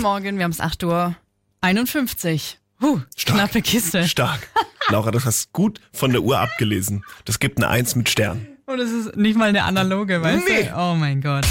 [0.00, 1.14] Morgen, wir haben es 8 Uhr
[1.60, 2.58] 51.
[2.80, 3.36] Huh, Stark.
[3.36, 4.08] knappe Kiste.
[4.08, 4.48] Stark.
[4.88, 7.04] Laura, das hast gut von der Uhr abgelesen.
[7.24, 8.46] Das gibt eine Eins mit Stern.
[8.66, 10.64] Und es ist nicht mal eine analoge, weißt Nee.
[10.64, 10.74] du?
[10.76, 11.46] Oh mein Gott.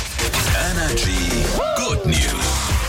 [0.73, 1.45] Energy
[1.77, 2.80] Good News.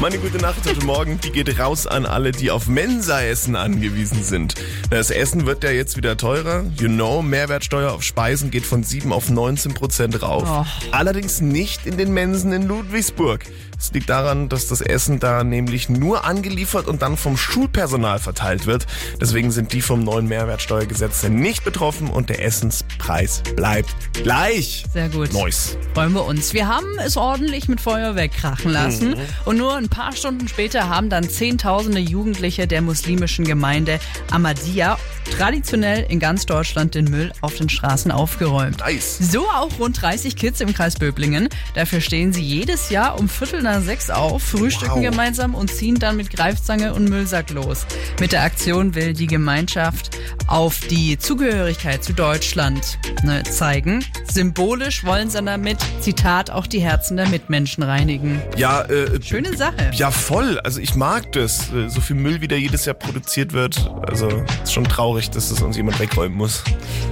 [0.00, 4.54] Meine gute Nachricht heute Morgen, die geht raus an alle, die auf Mensa-Essen angewiesen sind.
[4.88, 6.64] Das Essen wird ja jetzt wieder teurer.
[6.78, 10.44] You know, Mehrwertsteuer auf Speisen geht von 7 auf 19 Prozent rauf.
[10.46, 10.64] Oh.
[10.90, 13.44] Allerdings nicht in den Mensen in Ludwigsburg.
[13.78, 18.66] Es liegt daran, dass das Essen da nämlich nur angeliefert und dann vom Schulpersonal verteilt
[18.66, 18.86] wird.
[19.20, 24.84] Deswegen sind die vom neuen Mehrwertsteuergesetz nicht betroffen und der Essenspreis bleibt gleich.
[24.92, 25.32] Sehr gut.
[25.32, 25.78] Neues.
[25.94, 26.52] Freuen wir uns.
[26.52, 29.16] Wir haben es ordentlich mit Feuerwerk krachen lassen.
[29.44, 33.98] Und nur ein paar Stunden später haben dann Zehntausende Jugendliche der muslimischen Gemeinde
[34.30, 34.98] Ahmadiyya
[35.36, 38.78] traditionell in ganz Deutschland den Müll auf den Straßen aufgeräumt.
[38.78, 39.18] Nice.
[39.18, 41.48] So auch rund 30 Kids im Kreis Böblingen.
[41.74, 45.02] Dafür stehen sie jedes Jahr um Viertel nach sechs auf, frühstücken Wow.
[45.02, 47.86] gemeinsam und ziehen dann mit Greifzange und Müllsack los.
[48.20, 50.10] Mit der Aktion will die Gemeinschaft
[50.50, 54.04] auf die Zugehörigkeit zu Deutschland ne, zeigen.
[54.30, 58.42] Symbolisch wollen sie damit, Zitat, auch die Herzen der Mitmenschen reinigen.
[58.56, 59.90] Ja, äh, Schöne Sache.
[59.92, 60.58] Ja, voll.
[60.60, 61.72] Also ich mag das.
[61.72, 63.90] Äh, So viel Müll, wie da jedes Jahr produziert wird.
[64.06, 64.28] Also
[64.62, 66.62] ist schon traurig, dass das uns jemand wegräumen muss.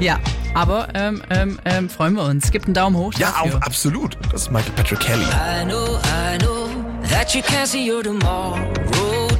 [0.00, 0.18] Ja,
[0.54, 2.50] aber ähm, ähm, ähm, freuen wir uns.
[2.50, 3.56] Gibt einen Daumen hoch Ja, dafür.
[3.58, 4.16] auch absolut.
[4.32, 5.22] Das ist Michael Patrick Kelly.
[5.24, 6.68] I know, I know
[7.10, 8.58] that you can't see your tomorrow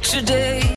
[0.02, 0.62] today.